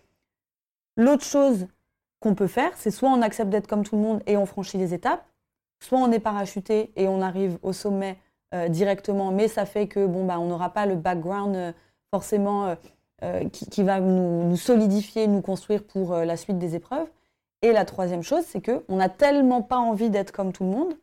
l'autre 0.97 1.23
chose 1.23 1.67
qu'on 2.19 2.35
peut 2.35 2.47
faire, 2.47 2.71
c'est 2.75 2.91
soit 2.91 3.09
on 3.09 3.21
accepte 3.21 3.49
d'être 3.49 3.67
comme 3.67 3.83
tout 3.83 3.95
le 3.95 4.01
monde 4.01 4.21
et 4.27 4.37
on 4.37 4.45
franchit 4.45 4.77
les 4.77 4.93
étapes, 4.93 5.25
soit 5.79 5.99
on 5.99 6.11
est 6.11 6.19
parachuté 6.19 6.91
et 6.95 7.07
on 7.07 7.21
arrive 7.21 7.57
au 7.63 7.73
sommet 7.73 8.17
euh, 8.53 8.67
directement, 8.67 9.31
mais 9.31 9.47
ça 9.47 9.65
fait 9.65 9.87
que 9.87 10.05
bon 10.05 10.25
bah 10.25 10.39
on 10.39 10.47
n'aura 10.47 10.69
pas 10.69 10.85
le 10.85 10.95
background 10.95 11.55
euh, 11.55 11.71
forcément 12.13 12.75
euh, 13.23 13.49
qui, 13.49 13.83
va 13.83 13.99
nous, 13.99 14.57
solidifier, 14.57 15.27
nous 15.27 15.41
construire 15.41 15.83
pour 15.83 16.15
la 16.15 16.35
suite 16.37 16.57
des 16.57 16.75
épreuves. 16.75 17.07
Et 17.61 17.71
la 17.71 17.85
troisième 17.85 18.23
chose, 18.23 18.43
c'est 18.45 18.61
que 18.61 18.83
on 18.89 18.97
n'a 18.97 19.09
tellement 19.09 19.61
pas 19.61 19.77
envie 19.77 20.09
d'être 20.09 20.31
comme 20.31 20.51
tout 20.51 20.63
le 20.63 20.71
monde, 20.71 20.97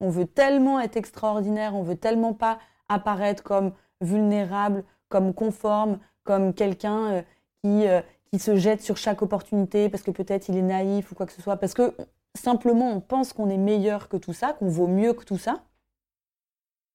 on 0.00 0.08
veut 0.08 0.26
tellement 0.26 0.80
être 0.80 0.96
extraordinaire, 0.96 1.74
on 1.74 1.82
veut 1.82 1.96
tellement 1.96 2.32
pas 2.34 2.58
apparaître 2.88 3.42
comme 3.42 3.72
vulnérable, 4.00 4.84
comme 5.08 5.34
conforme, 5.34 5.98
comme 6.26 6.52
quelqu'un 6.52 7.12
euh, 7.12 7.22
qui, 7.62 7.86
euh, 7.86 8.02
qui 8.30 8.38
se 8.38 8.56
jette 8.56 8.82
sur 8.82 8.98
chaque 8.98 9.22
opportunité 9.22 9.88
parce 9.88 10.02
que 10.02 10.10
peut-être 10.10 10.48
il 10.50 10.56
est 10.56 10.62
naïf 10.62 11.10
ou 11.10 11.14
quoi 11.14 11.24
que 11.24 11.32
ce 11.32 11.40
soit, 11.40 11.56
parce 11.56 11.72
que 11.72 11.94
simplement 12.34 12.90
on 12.90 13.00
pense 13.00 13.32
qu'on 13.32 13.48
est 13.48 13.56
meilleur 13.56 14.08
que 14.10 14.18
tout 14.18 14.34
ça, 14.34 14.52
qu'on 14.52 14.68
vaut 14.68 14.88
mieux 14.88 15.14
que 15.14 15.24
tout 15.24 15.38
ça. 15.38 15.62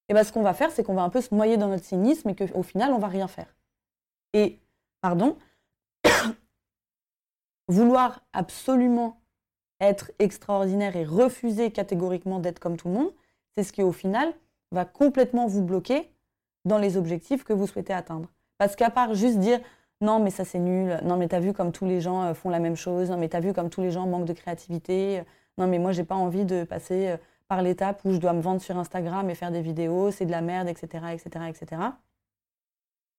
Et 0.10 0.14
bien 0.14 0.24
ce 0.24 0.32
qu'on 0.32 0.44
va 0.44 0.54
faire, 0.54 0.72
c'est 0.72 0.84
qu'on 0.84 0.94
va 0.94 1.04
un 1.04 1.10
peu 1.10 1.22
se 1.22 1.34
noyer 1.34 1.58
dans 1.58 1.70
notre 1.70 1.86
cynisme 1.86 2.30
et 2.30 2.36
qu'au 2.36 2.64
final, 2.64 2.92
on 2.92 3.00
va 3.00 3.08
rien 3.08 3.30
faire. 3.30 3.56
Et, 4.34 4.60
pardon, 5.00 5.38
vouloir 7.70 8.22
absolument 8.34 9.22
être 9.80 10.12
extraordinaire 10.20 10.98
et 10.98 11.06
refuser 11.06 11.72
catégoriquement 11.72 12.40
d'être 12.40 12.60
comme 12.60 12.76
tout 12.76 12.90
le 12.90 12.94
monde, 12.94 13.14
c'est 13.56 13.64
ce 13.64 13.72
qui 13.72 13.84
au 13.84 13.94
final 13.94 14.34
va 14.72 14.86
complètement 14.86 15.48
vous 15.48 15.64
bloquer 15.64 16.12
dans 16.66 16.78
les 16.78 16.98
objectifs 16.98 17.44
que 17.44 17.54
vous 17.54 17.68
souhaitez 17.68 17.94
atteindre. 17.94 18.30
Parce 18.62 18.76
qu'à 18.76 18.92
part 18.92 19.16
juste 19.16 19.40
dire 19.40 19.60
non 20.02 20.20
mais 20.20 20.30
ça 20.30 20.46
c'est 20.46 20.60
nul, 20.60 21.00
non 21.04 21.18
mais 21.18 21.28
t'as 21.28 21.40
vu 21.40 21.52
comme 21.52 21.72
tous 21.72 21.86
les 21.86 22.00
gens 22.00 22.32
font 22.36 22.50
la 22.50 22.60
même 22.60 22.76
chose, 22.76 23.10
non 23.10 23.18
mais 23.18 23.28
t'as 23.28 23.40
vu 23.40 23.54
comme 23.54 23.72
tous 23.72 23.82
les 23.82 23.90
gens 23.90 24.06
manquent 24.06 24.28
de 24.28 24.34
créativité, 24.34 25.24
non 25.58 25.66
mais 25.66 25.80
moi 25.80 25.94
j'ai 25.94 26.04
pas 26.04 26.14
envie 26.14 26.46
de 26.46 26.64
passer 26.64 27.16
par 27.48 27.64
l'étape 27.64 28.06
où 28.06 28.14
je 28.14 28.18
dois 28.18 28.34
me 28.34 28.40
vendre 28.40 28.62
sur 28.62 28.78
Instagram 28.78 29.28
et 29.32 29.34
faire 29.34 29.50
des 29.50 29.64
vidéos, 29.64 30.12
c'est 30.12 30.28
de 30.28 30.32
la 30.32 30.42
merde, 30.42 30.68
etc., 30.68 31.06
etc., 31.12 31.46
etc. 31.50 31.82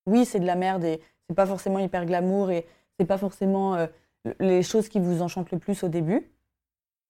Oui, 0.06 0.24
c'est 0.24 0.38
de 0.38 0.46
la 0.46 0.54
merde 0.54 0.84
et 0.84 1.00
c'est 1.28 1.34
pas 1.34 1.46
forcément 1.46 1.80
hyper 1.80 2.06
glamour 2.06 2.52
et 2.52 2.64
c'est 2.96 3.06
pas 3.06 3.18
forcément 3.18 3.76
les 4.38 4.62
choses 4.62 4.88
qui 4.88 5.00
vous 5.00 5.22
enchantent 5.22 5.50
le 5.50 5.58
plus 5.58 5.82
au 5.82 5.88
début, 5.88 6.30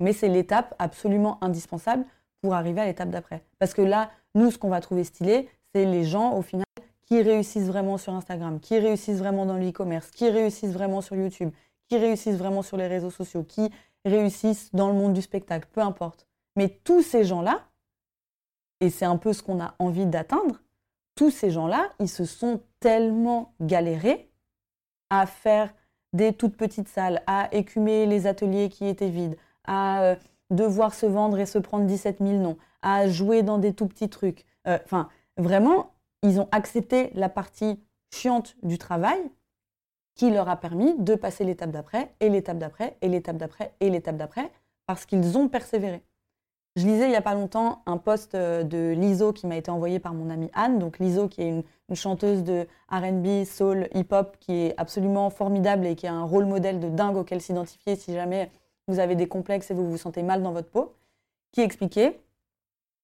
mais 0.01 0.15
c'est 0.15 0.29
l'étape 0.29 0.75
absolument 0.79 1.37
indispensable 1.45 2.07
pour 2.41 2.55
arriver 2.55 2.81
à 2.81 2.87
l'étape 2.87 3.11
d'après. 3.11 3.43
Parce 3.59 3.75
que 3.75 3.83
là, 3.83 4.11
nous, 4.35 4.51
ce 4.51 4.57
qu'on 4.57 4.71
va 4.71 4.81
trouver 4.81 5.05
stylé, 5.05 5.51
c'est 5.75 5.85
les 5.85 6.05
gens, 6.05 6.33
au 6.33 6.41
final, 6.41 6.65
qui 7.07 7.23
réussissent 7.23 7.67
vraiment 7.67 7.99
sur 7.99 8.15
Instagram, 8.15 8.61
qui 8.61 8.79
réussissent 8.79 9.19
vraiment 9.19 9.47
dans 9.47 9.57
l'e-commerce, 9.57 10.11
qui 10.11 10.31
réussissent 10.31 10.73
vraiment 10.73 11.01
sur 11.01 11.17
YouTube, 11.17 11.51
qui 11.89 11.97
réussissent 11.99 12.37
vraiment 12.37 12.63
sur 12.63 12.77
les 12.77 12.87
réseaux 12.87 13.11
sociaux, 13.11 13.45
qui 13.45 13.71
réussissent 14.05 14.71
dans 14.73 14.89
le 14.89 14.95
monde 14.95 15.13
du 15.13 15.23
spectacle, 15.23 15.69
peu 15.73 15.81
importe. 15.81 16.27
Mais 16.57 16.69
tous 16.85 17.03
ces 17.03 17.25
gens-là, 17.25 17.63
et 18.81 18.91
c'est 18.91 19.05
un 19.05 19.17
peu 19.17 19.33
ce 19.33 19.43
qu'on 19.43 19.61
a 19.61 19.75
envie 19.79 20.07
d'atteindre, 20.07 20.61
tous 21.15 21.31
ces 21.31 21.51
gens-là, 21.51 21.91
ils 22.01 22.09
se 22.09 22.25
sont 22.25 22.61
tellement 22.81 23.55
galérés 23.61 24.31
à 25.11 25.27
faire 25.27 25.73
des 26.13 26.33
toutes 26.33 26.57
petites 26.57 26.89
salles, 26.89 27.23
à 27.27 27.49
écumer 27.55 28.07
les 28.07 28.27
ateliers 28.27 28.69
qui 28.69 28.87
étaient 28.87 29.09
vides, 29.09 29.37
à 29.65 30.03
euh, 30.03 30.17
devoir 30.51 30.95
se 30.95 31.07
vendre 31.07 31.39
et 31.39 31.47
se 31.47 31.59
prendre 31.59 31.87
17 31.87 32.19
000 32.21 32.33
noms, 32.39 32.59
à 32.83 33.09
jouer 33.09 33.43
dans 33.43 33.59
des 33.59 33.73
tout 33.73 33.87
petits 33.87 34.09
trucs. 34.09 34.45
Euh, 34.67 34.79
enfin, 34.85 35.09
vraiment, 35.37 35.93
ils 36.23 36.41
ont 36.41 36.49
accepté 36.53 37.11
la 37.15 37.29
partie 37.29 37.81
chiante 38.13 38.57
du 38.63 38.79
travail 38.79 39.21
qui 40.15 40.31
leur 40.31 40.49
a 40.49 40.57
permis 40.57 40.95
de 40.99 41.15
passer 41.15 41.45
l'étape 41.45 41.71
d'après, 41.71 42.15
et 42.21 42.29
l'étape 42.29 42.59
d'après, 42.59 42.97
et 43.01 43.09
l'étape 43.09 43.37
d'après, 43.37 43.73
et 43.81 43.91
l'étape 43.91 44.17
d'après, 44.17 44.51
parce 44.87 45.07
qu'ils 45.07 45.39
ont 45.39 45.49
persévéré. 45.49 46.03
Je 46.77 46.87
lisais 46.87 47.05
il 47.05 47.11
n'y 47.11 47.17
a 47.17 47.23
pas 47.23 47.35
longtemps 47.35 47.83
un 47.85 47.99
post 47.99 48.35
euh, 48.35 48.63
de 48.63 48.95
Liso 48.99 49.35
qui 49.35 49.47
m'a 49.47 49.57
été 49.57 49.71
envoyé 49.71 49.99
par 49.99 50.15
mon 50.15 50.31
amie 50.31 50.51
Anne. 50.55 50.79
Donc 50.79 50.99
Liso 50.99 51.29
qui 51.29 51.43
est 51.43 51.49
une, 51.49 51.65
chanteuse 51.95 52.43
de 52.43 52.67
RB, 52.91 53.45
soul, 53.45 53.89
hip-hop 53.93 54.39
qui 54.41 54.53
est 54.55 54.75
absolument 54.79 55.29
formidable 55.29 55.87
et 55.87 55.95
qui 55.95 56.07
a 56.07 56.15
un 56.15 56.25
rôle 56.25 56.47
modèle 56.47 56.81
de 56.81 56.89
dingue 56.89 57.19
auquel 57.19 57.43
s'identifier 57.43 57.97
si 57.97 58.15
jamais 58.15 58.51
vous 58.89 58.99
avez 58.99 59.15
des 59.15 59.29
complexes 59.29 59.71
et 59.71 59.75
vous 59.75 59.91
vous 59.91 59.99
sentez 59.99 60.23
mal 60.23 60.43
dans 60.43 60.53
votre 60.53 60.71
peau. 60.71 60.95
Qui 61.53 61.61
expliquait, 61.61 62.19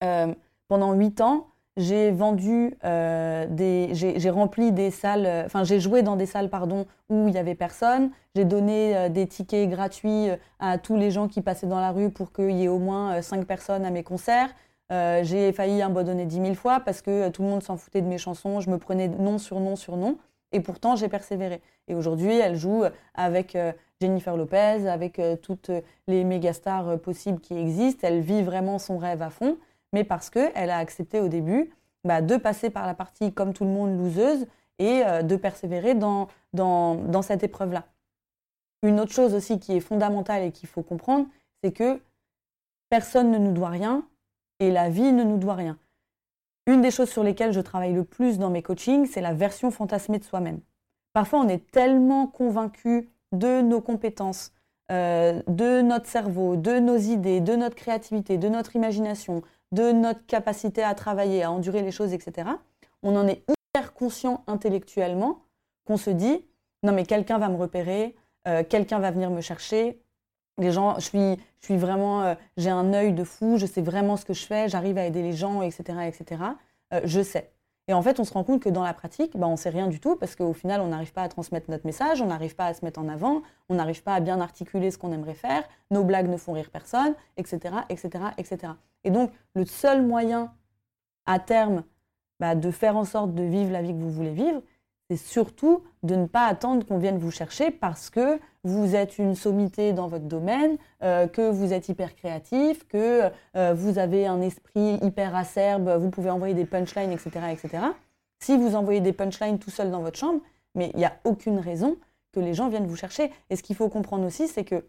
euh, 0.02 0.34
pendant 0.68 0.94
huit 0.94 1.20
ans, 1.20 1.48
j'ai 1.78 2.10
vendu 2.10 2.76
euh, 2.84 3.46
des, 3.48 3.90
j'ai 3.92 4.30
rempli 4.30 4.72
des 4.72 4.90
salles, 4.90 5.26
euh, 5.26 5.44
enfin 5.46 5.62
j'ai 5.62 5.78
joué 5.78 6.02
dans 6.02 6.16
des 6.16 6.26
salles 6.26 6.50
pardon 6.50 6.86
où 7.08 7.28
il 7.28 7.34
y 7.34 7.38
avait 7.38 7.54
personne. 7.54 8.10
J'ai 8.34 8.44
donné 8.44 8.96
euh, 8.96 9.08
des 9.08 9.28
tickets 9.28 9.70
gratuits 9.70 10.28
à 10.58 10.76
tous 10.76 10.96
les 10.96 11.12
gens 11.12 11.28
qui 11.28 11.40
passaient 11.40 11.68
dans 11.68 11.80
la 11.80 11.92
rue 11.92 12.10
pour 12.10 12.32
qu'il 12.32 12.50
y 12.50 12.64
ait 12.64 12.68
au 12.68 12.80
moins 12.80 13.22
cinq 13.22 13.46
personnes 13.46 13.84
à 13.84 13.90
mes 13.90 14.02
concerts. 14.02 14.50
j'ai 14.90 15.52
failli 15.52 15.80
abandonner 15.80 16.26
dix 16.26 16.40
mille 16.40 16.56
fois 16.56 16.80
parce 16.80 17.00
que 17.00 17.28
tout 17.28 17.42
le 17.42 17.48
monde 17.48 17.62
s'en 17.62 17.76
foutait 17.76 18.02
de 18.02 18.08
mes 18.08 18.18
chansons. 18.18 18.60
Je 18.60 18.70
me 18.70 18.78
prenais 18.78 19.06
nom 19.06 19.38
sur 19.38 19.60
nom 19.60 19.76
sur 19.76 19.96
nom. 19.96 20.18
Et 20.50 20.60
pourtant, 20.60 20.96
j'ai 20.96 21.08
persévéré. 21.08 21.60
Et 21.88 21.94
aujourd'hui, 21.94 22.34
elle 22.38 22.56
joue 22.56 22.84
avec 23.14 23.56
Jennifer 24.00 24.36
Lopez, 24.36 24.88
avec 24.88 25.20
toutes 25.42 25.70
les 26.08 26.24
méga 26.24 26.52
stars 26.52 26.98
possibles 26.98 27.38
qui 27.38 27.56
existent. 27.56 28.08
Elle 28.08 28.20
vit 28.20 28.42
vraiment 28.42 28.78
son 28.78 28.98
rêve 28.98 29.22
à 29.22 29.30
fond 29.30 29.58
mais 29.92 30.04
parce 30.04 30.30
qu'elle 30.30 30.70
a 30.70 30.78
accepté 30.78 31.20
au 31.20 31.28
début 31.28 31.72
bah, 32.04 32.22
de 32.22 32.36
passer 32.36 32.70
par 32.70 32.86
la 32.86 32.94
partie 32.94 33.32
comme 33.32 33.52
tout 33.52 33.64
le 33.64 33.70
monde 33.70 33.98
loseuse 33.98 34.46
et 34.78 35.02
euh, 35.04 35.22
de 35.22 35.36
persévérer 35.36 35.94
dans, 35.94 36.28
dans, 36.52 37.22
cette 37.22 37.42
épreuve-là. 37.42 37.86
Une 38.82 39.00
autre 39.00 39.12
chose 39.12 39.34
aussi 39.34 39.58
qui 39.58 39.76
est 39.76 39.80
fondamentale 39.80 40.44
et 40.44 40.52
qu'il 40.52 40.68
faut 40.68 40.82
comprendre, 40.82 41.26
c'est 41.62 41.72
que 41.72 42.00
personne 42.88 43.30
ne 43.30 43.38
nous 43.38 43.52
doit 43.52 43.70
rien 43.70 44.06
et 44.60 44.70
la 44.70 44.88
vie 44.88 45.12
ne 45.12 45.24
nous 45.24 45.38
doit 45.38 45.54
rien. 45.54 45.78
Une 46.66 46.80
des 46.80 46.90
choses 46.90 47.10
sur 47.10 47.24
lesquelles 47.24 47.52
je 47.52 47.60
travaille 47.60 47.94
le 47.94 48.04
plus 48.04 48.38
dans 48.38 48.50
mes 48.50 48.62
coachings, 48.62 49.06
c'est 49.06 49.20
la 49.20 49.32
version 49.32 49.70
fantasmée 49.70 50.18
de 50.18 50.24
soi-même. 50.24 50.60
Parfois, 51.12 51.40
on 51.40 51.48
est 51.48 51.70
tellement 51.70 52.26
convaincu 52.26 53.08
de 53.32 53.60
nos 53.60 53.80
compétences, 53.80 54.52
euh, 54.92 55.42
de 55.48 55.80
notre 55.80 56.06
cerveau, 56.06 56.56
de 56.56 56.78
nos 56.78 56.96
idées, 56.96 57.40
de 57.40 57.56
notre 57.56 57.74
créativité, 57.74 58.38
de 58.38 58.48
notre 58.48 58.76
imagination, 58.76 59.42
de 59.72 59.92
notre 59.92 60.24
capacité 60.26 60.82
à 60.82 60.94
travailler, 60.94 61.42
à 61.42 61.50
endurer 61.50 61.82
les 61.82 61.90
choses, 61.90 62.12
etc., 62.12 62.48
on 63.02 63.16
en 63.16 63.26
est 63.28 63.42
hyper 63.48 63.92
conscient 63.94 64.42
intellectuellement 64.46 65.42
qu'on 65.84 65.96
se 65.96 66.10
dit 66.10 66.44
non 66.82 66.92
mais 66.92 67.04
quelqu'un 67.04 67.38
va 67.38 67.48
me 67.48 67.56
repérer, 67.56 68.14
euh, 68.46 68.62
quelqu'un 68.64 68.98
va 68.98 69.10
venir 69.10 69.30
me 69.30 69.40
chercher. 69.40 70.00
Les 70.58 70.72
gens, 70.72 70.98
je 70.98 71.36
suis, 71.60 71.76
vraiment, 71.76 72.22
euh, 72.22 72.34
j'ai 72.56 72.70
un 72.70 72.92
œil 72.92 73.12
de 73.12 73.22
fou, 73.22 73.58
je 73.58 73.66
sais 73.66 73.80
vraiment 73.80 74.16
ce 74.16 74.24
que 74.24 74.34
je 74.34 74.44
fais, 74.44 74.68
j'arrive 74.68 74.98
à 74.98 75.06
aider 75.06 75.22
les 75.22 75.32
gens, 75.32 75.62
etc., 75.62 76.00
etc. 76.06 76.42
Euh, 76.92 77.00
je 77.04 77.22
sais. 77.22 77.52
Et 77.88 77.94
en 77.94 78.02
fait, 78.02 78.20
on 78.20 78.24
se 78.24 78.34
rend 78.34 78.44
compte 78.44 78.62
que 78.62 78.68
dans 78.68 78.84
la 78.84 78.92
pratique, 78.92 79.36
bah, 79.36 79.46
on 79.46 79.52
ne 79.52 79.56
sait 79.56 79.70
rien 79.70 79.86
du 79.86 79.98
tout 79.98 80.14
parce 80.14 80.36
qu'au 80.36 80.52
final, 80.52 80.82
on 80.82 80.88
n'arrive 80.88 81.12
pas 81.14 81.22
à 81.22 81.28
transmettre 81.28 81.70
notre 81.70 81.86
message, 81.86 82.20
on 82.20 82.26
n'arrive 82.26 82.54
pas 82.54 82.66
à 82.66 82.74
se 82.74 82.84
mettre 82.84 83.00
en 83.00 83.08
avant, 83.08 83.42
on 83.70 83.76
n'arrive 83.76 84.02
pas 84.02 84.14
à 84.14 84.20
bien 84.20 84.40
articuler 84.40 84.90
ce 84.90 84.98
qu'on 84.98 85.10
aimerait 85.10 85.34
faire, 85.34 85.64
nos 85.90 86.04
blagues 86.04 86.28
ne 86.28 86.36
font 86.36 86.52
rire 86.52 86.68
personne, 86.70 87.14
etc., 87.38 87.76
etc., 87.88 88.24
etc. 88.36 88.72
Et 89.04 89.10
donc, 89.10 89.32
le 89.54 89.64
seul 89.64 90.02
moyen 90.02 90.52
à 91.24 91.38
terme 91.38 91.82
bah, 92.40 92.54
de 92.54 92.70
faire 92.70 92.96
en 92.96 93.04
sorte 93.04 93.34
de 93.34 93.42
vivre 93.42 93.72
la 93.72 93.80
vie 93.80 93.94
que 93.94 93.98
vous 93.98 94.10
voulez 94.10 94.32
vivre, 94.32 94.60
c'est 95.08 95.16
surtout 95.16 95.82
de 96.02 96.14
ne 96.14 96.26
pas 96.26 96.46
attendre 96.46 96.84
qu'on 96.86 96.98
vienne 96.98 97.18
vous 97.18 97.30
chercher 97.30 97.70
parce 97.70 98.10
que 98.10 98.38
vous 98.64 98.94
êtes 98.94 99.18
une 99.18 99.34
sommité 99.34 99.92
dans 99.92 100.06
votre 100.06 100.26
domaine, 100.26 100.76
euh, 101.02 101.26
que 101.26 101.50
vous 101.50 101.72
êtes 101.72 101.88
hyper 101.88 102.14
créatif, 102.14 102.86
que 102.88 103.30
euh, 103.56 103.74
vous 103.74 103.98
avez 103.98 104.26
un 104.26 104.42
esprit 104.42 104.98
hyper 105.02 105.34
acerbe, 105.34 105.88
vous 105.98 106.10
pouvez 106.10 106.30
envoyer 106.30 106.54
des 106.54 106.66
punchlines, 106.66 107.12
etc., 107.12 107.30
etc. 107.50 107.84
Si 108.40 108.56
vous 108.56 108.76
envoyez 108.76 109.00
des 109.00 109.14
punchlines 109.14 109.58
tout 109.58 109.70
seul 109.70 109.90
dans 109.90 110.02
votre 110.02 110.18
chambre, 110.18 110.40
mais 110.74 110.90
il 110.94 110.98
n'y 110.98 111.04
a 111.06 111.16
aucune 111.24 111.58
raison 111.58 111.96
que 112.32 112.40
les 112.40 112.52
gens 112.54 112.68
viennent 112.68 112.86
vous 112.86 112.96
chercher. 112.96 113.32
Et 113.48 113.56
ce 113.56 113.62
qu'il 113.62 113.76
faut 113.76 113.88
comprendre 113.88 114.26
aussi, 114.26 114.46
c'est 114.46 114.64
que 114.64 114.84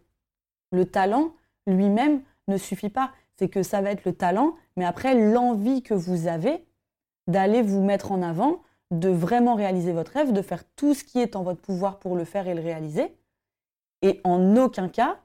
le 0.71 0.85
talent 0.85 1.31
lui-même 1.65 2.21
ne 2.47 2.57
suffit 2.57 2.89
pas. 2.89 3.11
C'est 3.38 3.47
que 3.47 3.63
ça 3.63 3.81
va 3.81 3.91
être 3.91 4.03
le 4.03 4.13
talent, 4.13 4.55
mais 4.75 4.85
après 4.85 5.15
l'envie 5.15 5.81
que 5.81 5.93
vous 5.93 6.27
avez 6.27 6.65
d'aller 7.27 7.61
vous 7.61 7.81
mettre 7.81 8.11
en 8.11 8.21
avant, 8.21 8.61
de 8.91 9.10
vraiment 9.10 9.55
réaliser 9.55 9.91
votre 9.91 10.13
rêve, 10.13 10.34
de 10.34 10.41
faire 10.41 10.63
tout 10.75 10.93
ce 10.93 11.03
qui 11.03 11.19
est 11.19 11.36
en 11.36 11.43
votre 11.43 11.62
pouvoir 11.62 12.00
pour 12.00 12.15
le 12.15 12.25
faire 12.25 12.48
et 12.48 12.55
le 12.55 12.62
réaliser. 12.62 13.15
Et 14.01 14.19
en 14.24 14.55
aucun 14.55 14.89
cas, 14.89 15.19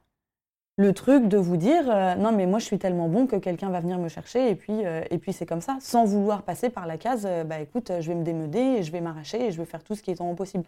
le 0.76 0.92
truc 0.92 1.28
de 1.28 1.36
vous 1.36 1.56
dire 1.56 1.88
euh, 1.88 2.14
non 2.16 2.32
mais 2.32 2.46
moi 2.46 2.58
je 2.58 2.64
suis 2.64 2.78
tellement 2.78 3.08
bon 3.08 3.26
que 3.26 3.36
quelqu'un 3.36 3.70
va 3.70 3.80
venir 3.80 3.98
me 3.98 4.08
chercher 4.08 4.50
et 4.50 4.56
puis, 4.56 4.84
euh, 4.84 5.02
et 5.10 5.18
puis 5.18 5.32
c'est 5.32 5.46
comme 5.46 5.60
ça, 5.60 5.78
sans 5.80 6.04
vouloir 6.04 6.42
passer 6.42 6.68
par 6.68 6.86
la 6.86 6.98
case 6.98 7.26
euh, 7.26 7.44
bah 7.44 7.60
écoute 7.60 7.92
je 8.00 8.08
vais 8.08 8.16
me 8.16 8.24
démeuder 8.24 8.58
et 8.58 8.82
je 8.82 8.90
vais 8.90 9.00
m'arracher 9.00 9.46
et 9.46 9.52
je 9.52 9.58
vais 9.58 9.66
faire 9.66 9.84
tout 9.84 9.94
ce 9.94 10.02
qui 10.02 10.10
est 10.10 10.20
en 10.20 10.24
mon 10.24 10.34
possible. 10.34 10.64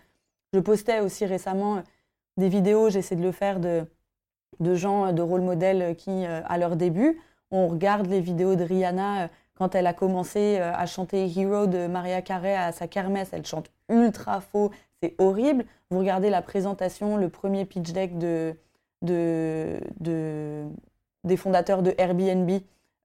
Je 0.52 0.60
postais 0.60 1.00
aussi 1.00 1.26
récemment 1.26 1.82
des 2.36 2.48
vidéos, 2.48 2.88
j'essaie 2.88 3.16
de 3.16 3.22
le 3.22 3.32
faire 3.32 3.58
de, 3.58 3.84
de 4.60 4.74
gens, 4.76 5.12
de 5.12 5.22
rôle 5.22 5.40
modèles 5.40 5.96
qui 5.96 6.24
à 6.24 6.58
leur 6.58 6.76
début, 6.76 7.20
on 7.50 7.66
regarde 7.66 8.06
les 8.06 8.20
vidéos 8.20 8.54
de 8.54 8.62
Rihanna 8.62 9.28
quand 9.56 9.74
elle 9.74 9.86
a 9.86 9.92
commencé 9.92 10.58
euh, 10.58 10.72
à 10.74 10.86
chanter 10.86 11.26
Hero 11.26 11.66
de 11.66 11.86
Maria 11.86 12.22
Carey 12.22 12.54
à 12.54 12.72
sa 12.72 12.86
kermesse, 12.86 13.30
elle 13.32 13.44
chante 13.44 13.70
ultra 13.88 14.40
faux, 14.40 14.70
c'est 15.02 15.14
horrible. 15.18 15.64
Vous 15.90 15.98
regardez 15.98 16.30
la 16.30 16.42
présentation, 16.42 17.16
le 17.16 17.28
premier 17.28 17.64
pitch 17.64 17.92
deck 17.92 18.18
de, 18.18 18.54
de, 19.02 20.64
des 21.24 21.36
fondateurs 21.36 21.82
de 21.82 21.94
Airbnb, 21.98 22.50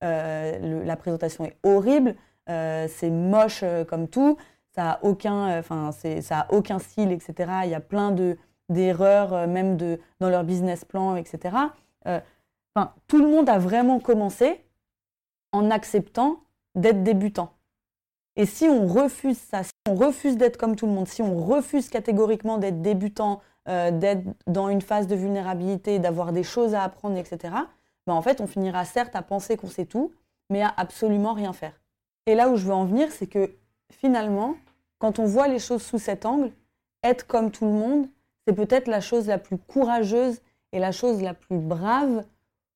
euh, 0.03 0.83
la 0.85 0.95
présentation 0.95 1.45
est 1.45 1.57
horrible, 1.63 2.15
euh, 2.49 2.87
c'est 2.89 3.09
moche 3.09 3.63
comme 3.87 4.07
tout, 4.07 4.37
ça 4.73 4.91
a 4.91 4.99
aucun, 5.03 5.59
enfin 5.59 5.91
ça 5.91 6.39
a 6.39 6.53
aucun 6.53 6.79
style, 6.79 7.11
etc. 7.11 7.51
Il 7.65 7.69
y 7.69 7.75
a 7.75 7.81
plein 7.81 8.11
de 8.11 8.37
d'erreurs 8.69 9.47
même 9.47 9.75
de 9.75 9.99
dans 10.21 10.29
leur 10.29 10.45
business 10.45 10.85
plan, 10.85 11.17
etc. 11.17 11.55
Enfin, 12.05 12.93
tout 13.07 13.19
le 13.19 13.27
monde 13.27 13.49
a 13.49 13.59
vraiment 13.59 13.99
commencé 13.99 14.61
en 15.51 15.71
acceptant 15.71 16.41
d'être 16.75 17.03
débutant. 17.03 17.53
Et 18.35 18.45
si 18.45 18.65
on 18.65 18.87
refuse 18.87 19.37
ça, 19.37 19.63
si 19.63 19.71
on 19.89 19.95
refuse 19.95 20.37
d'être 20.37 20.57
comme 20.57 20.75
tout 20.75 20.85
le 20.85 20.93
monde, 20.93 21.07
si 21.07 21.21
on 21.21 21.35
refuse 21.37 21.89
catégoriquement 21.89 22.57
d'être 22.57 22.81
débutant, 22.81 23.41
euh, 23.67 23.91
d'être 23.91 24.23
dans 24.47 24.69
une 24.69 24.81
phase 24.81 25.07
de 25.07 25.15
vulnérabilité, 25.15 25.99
d'avoir 25.99 26.31
des 26.31 26.43
choses 26.43 26.73
à 26.73 26.83
apprendre, 26.83 27.17
etc., 27.17 27.53
ben 28.07 28.13
en 28.13 28.21
fait, 28.21 28.41
on 28.41 28.47
finira 28.47 28.85
certes 28.85 29.15
à 29.15 29.21
penser 29.21 29.57
qu'on 29.57 29.67
sait 29.67 29.85
tout, 29.85 30.13
mais 30.49 30.61
à 30.61 30.73
absolument 30.77 31.33
rien 31.33 31.53
faire. 31.53 31.73
Et 32.25 32.35
là 32.35 32.49
où 32.49 32.55
je 32.55 32.65
veux 32.65 32.73
en 32.73 32.85
venir, 32.85 33.11
c'est 33.11 33.27
que 33.27 33.53
finalement, 33.91 34.55
quand 34.97 35.19
on 35.19 35.25
voit 35.25 35.47
les 35.47 35.59
choses 35.59 35.83
sous 35.83 35.99
cet 35.99 36.25
angle, 36.25 36.51
être 37.03 37.27
comme 37.27 37.51
tout 37.51 37.65
le 37.65 37.71
monde, 37.71 38.07
c'est 38.45 38.53
peut-être 38.53 38.87
la 38.87 39.01
chose 39.01 39.27
la 39.27 39.37
plus 39.37 39.57
courageuse 39.57 40.41
et 40.71 40.79
la 40.79 40.91
chose 40.91 41.21
la 41.21 41.33
plus 41.33 41.57
brave 41.57 42.23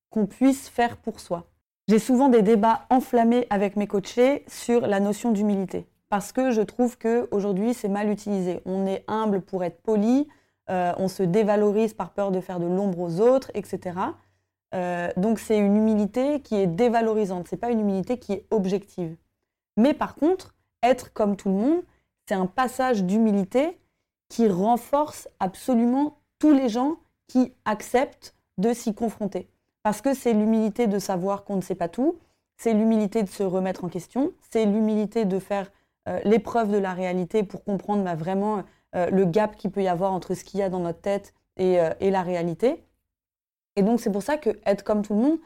qu'on 0.10 0.25
puisse 0.25 0.70
faire 0.70 0.98
pour 0.98 1.20
soi. 1.20 1.46
J'ai 1.88 2.00
souvent 2.00 2.30
des 2.30 2.42
débats 2.42 2.88
enflammés 2.89 3.46
avec 3.51 3.75
mes 3.75 3.86
coachés 3.86 4.44
sur 4.48 4.88
la 4.88 5.00
notion 5.00 5.32
d'humilité. 5.32 5.86
parce 6.10 6.32
que 6.32 6.51
je 6.51 6.62
trouve 6.62 6.98
qu'aujourd'hui, 6.98 7.74
c'est 7.74 7.89
mal 7.89 8.10
utilisé. 8.10 8.62
On 8.65 8.86
est 8.86 9.04
humble 9.08 9.42
pour 9.42 9.63
être 9.63 9.82
poli, 9.82 10.27
euh, 10.70 10.94
on 10.98 11.08
se 11.08 11.24
dévalorise 11.24 11.94
par 11.94 12.12
peur 12.12 12.32
de 12.32 12.39
faire 12.39 12.60
de 12.60 12.68
l'ombre 12.68 13.00
aux 13.00 13.20
autres, 13.20 13.51
etc. 13.54 14.00
Euh, 14.74 15.10
donc 15.18 15.39
c'est 15.39 15.58
une 15.58 15.75
humilité 15.75 16.42
qui 16.42 16.56
est 16.56 16.68
dévalorisante, 16.68 17.48
c'est 17.50 17.58
pas 17.58 17.70
une 17.70 17.82
humilité 17.82 18.18
qui 18.18 18.34
est 18.34 18.46
objective. 18.51 19.15
Mais 19.77 19.94
par 19.94 20.15
contre, 20.15 20.56
être 20.84 21.12
comme 21.12 21.36
tout 21.36 21.50
le 21.50 21.56
monde, 21.56 21.82
c'est 22.27 22.36
un 22.36 22.48
passage 22.48 23.04
d'humilité 23.04 23.77
qui 24.30 24.48
renforce 24.48 25.27
absolument 25.39 26.18
tous 26.39 26.51
les 26.51 26.70
gens 26.70 26.98
qui 27.27 27.54
acceptent 27.65 28.36
de 28.58 28.74
s'y 28.74 28.94
confronter. 28.94 29.50
Parce 29.86 30.01
que 30.01 30.15
c'est 30.15 30.34
l'humilité 30.34 30.88
de 30.88 30.98
savoir 30.98 31.44
qu'on 31.44 31.58
ne 31.58 31.62
sait 31.62 31.75
pas 31.75 31.89
tout, 31.89 32.18
c'est 32.58 32.74
l'humilité 32.74 33.22
de 33.22 33.30
se 33.30 33.44
remettre 33.44 33.84
en 33.84 33.88
question, 33.88 34.32
c'est 34.50 34.65
l'humilité 34.65 35.25
de 35.25 35.38
faire 35.38 35.72
euh, 36.08 36.20
l'épreuve 36.24 36.72
de 36.72 36.80
la 36.80 36.92
réalité 36.92 37.44
pour 37.44 37.63
comprendre 37.63 38.04
bah, 38.04 38.15
vraiment 38.15 38.63
euh, 38.96 39.12
le 39.12 39.25
gap 39.25 39.56
qu'il 39.56 39.70
peut 39.70 39.84
y 39.84 39.88
avoir 39.88 40.12
entre 40.12 40.34
ce 40.34 40.44
qu'il 40.44 40.60
y 40.60 40.63
a 40.63 40.70
dans 40.70 40.80
notre 40.80 41.01
tête 41.01 41.36
et, 41.58 41.80
euh, 41.80 41.92
la 42.01 42.24
réalité. 42.24 42.84
Et 43.75 43.84
donc 43.84 44.00
c'est 44.00 44.12
pour 44.12 44.24
ça 44.24 44.38
que 44.38 44.60
être 44.65 44.84
comme 44.84 45.04
tout 45.04 45.13
le 45.13 45.22
monde, 45.22 45.38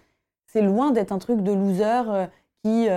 c'est 0.47 0.61
loin 0.61 0.91
d'être 0.91 1.11
un 1.11 1.19
truc 1.19 1.41
de 1.41 1.51
loser 1.51 2.29
qui, 2.63 2.87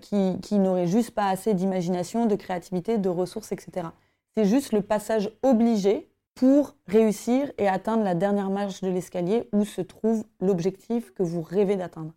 qui, 0.00 0.38
qui 0.40 0.58
n'aurait 0.60 0.86
juste 0.86 1.10
pas 1.10 1.26
assez 1.26 1.54
d'imagination, 1.54 2.26
de 2.26 2.36
créativité, 2.36 2.98
de 2.98 3.08
ressources, 3.08 3.50
etc. 3.50 3.88
C'est 4.36 4.44
juste 4.44 4.70
le 4.70 4.80
passage 4.80 5.32
obligé 5.42 6.08
pour 6.34 6.74
réussir 6.86 7.52
et 7.58 7.68
atteindre 7.68 8.02
la 8.02 8.14
dernière 8.14 8.50
marche 8.50 8.80
de 8.80 8.88
l'escalier 8.88 9.48
où 9.52 9.64
se 9.64 9.80
trouve 9.80 10.24
l'objectif 10.40 11.12
que 11.12 11.22
vous 11.22 11.42
rêvez 11.42 11.76
d'atteindre. 11.76 12.12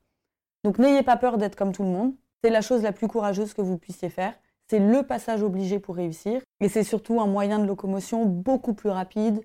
Donc 0.63 0.79
n'ayez 0.79 1.03
pas 1.03 1.17
peur 1.17 1.37
d'être 1.37 1.55
comme 1.55 1.71
tout 1.71 1.83
le 1.83 1.89
monde. 1.89 2.13
C'est 2.43 2.49
la 2.49 2.61
chose 2.61 2.81
la 2.81 2.91
plus 2.91 3.07
courageuse 3.07 3.53
que 3.53 3.61
vous 3.61 3.77
puissiez 3.77 4.09
faire. 4.09 4.33
C'est 4.67 4.79
le 4.79 5.03
passage 5.03 5.43
obligé 5.43 5.79
pour 5.79 5.95
réussir. 5.95 6.41
Et 6.59 6.69
c'est 6.69 6.83
surtout 6.83 7.21
un 7.21 7.27
moyen 7.27 7.59
de 7.59 7.65
locomotion 7.65 8.25
beaucoup 8.25 8.73
plus 8.73 8.89
rapide 8.89 9.41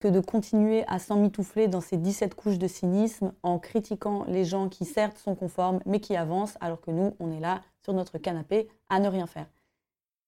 que 0.00 0.08
de 0.08 0.20
continuer 0.20 0.84
à 0.86 0.98
s'emmitoufler 0.98 1.68
dans 1.68 1.80
ces 1.80 1.98
17 1.98 2.34
couches 2.34 2.58
de 2.58 2.68
cynisme 2.68 3.32
en 3.42 3.58
critiquant 3.58 4.24
les 4.26 4.44
gens 4.44 4.68
qui 4.68 4.86
certes 4.86 5.18
sont 5.18 5.34
conformes 5.34 5.80
mais 5.84 6.00
qui 6.00 6.16
avancent 6.16 6.56
alors 6.60 6.80
que 6.80 6.90
nous, 6.90 7.14
on 7.20 7.30
est 7.30 7.40
là 7.40 7.60
sur 7.82 7.92
notre 7.92 8.16
canapé 8.18 8.68
à 8.88 8.98
ne 8.98 9.08
rien 9.08 9.26
faire. 9.26 9.46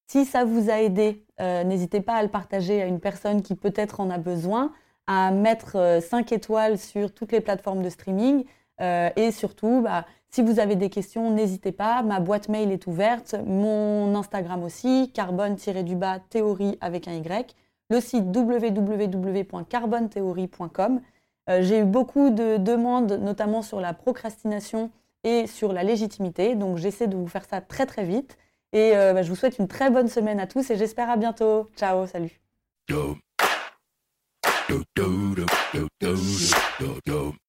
Si 0.06 0.24
ça 0.24 0.44
vous 0.44 0.70
a 0.70 0.80
aidé, 0.80 1.24
euh, 1.40 1.64
n'hésitez 1.64 2.00
pas 2.00 2.14
à 2.14 2.22
le 2.22 2.28
partager 2.28 2.80
à 2.82 2.86
une 2.86 3.00
personne 3.00 3.42
qui 3.42 3.54
peut-être 3.54 4.00
en 4.00 4.10
a 4.10 4.18
besoin, 4.18 4.72
à 5.06 5.30
mettre 5.30 6.00
5 6.02 6.32
euh, 6.32 6.36
étoiles 6.36 6.78
sur 6.78 7.12
toutes 7.12 7.32
les 7.32 7.40
plateformes 7.40 7.82
de 7.82 7.88
streaming 7.88 8.44
euh, 8.80 9.10
et 9.16 9.32
surtout, 9.32 9.80
bah, 9.82 10.06
si 10.30 10.42
vous 10.42 10.60
avez 10.60 10.76
des 10.76 10.90
questions, 10.90 11.30
n'hésitez 11.30 11.72
pas. 11.72 12.02
Ma 12.02 12.20
boîte 12.20 12.48
mail 12.48 12.70
est 12.72 12.86
ouverte, 12.86 13.34
mon 13.46 14.14
Instagram 14.14 14.62
aussi, 14.62 15.10
carbone-du-bas 15.14 16.20
théorie 16.30 16.78
avec 16.80 17.08
un 17.08 17.14
Y, 17.14 17.56
le 17.90 18.00
site 18.00 18.24
www.carbontheorie.com. 18.34 21.00
J'ai 21.48 21.80
eu 21.80 21.84
beaucoup 21.84 22.30
de 22.30 22.56
demandes, 22.56 23.18
notamment 23.20 23.62
sur 23.62 23.80
la 23.80 23.92
procrastination 23.92 24.90
et 25.24 25.46
sur 25.46 25.72
la 25.72 25.82
légitimité, 25.82 26.54
donc 26.54 26.78
j'essaie 26.78 27.08
de 27.08 27.16
vous 27.16 27.26
faire 27.26 27.44
ça 27.44 27.60
très 27.60 27.86
très 27.86 28.04
vite. 28.04 28.38
Et 28.72 28.96
euh, 28.96 29.12
bah, 29.12 29.22
je 29.22 29.28
vous 29.28 29.36
souhaite 29.36 29.58
une 29.58 29.68
très 29.68 29.90
bonne 29.90 30.08
semaine 30.08 30.40
à 30.40 30.46
tous 30.46 30.70
et 30.70 30.76
j'espère 30.76 31.10
à 31.10 31.16
bientôt. 31.16 31.70
Ciao, 31.76 32.06
salut. 32.06 32.40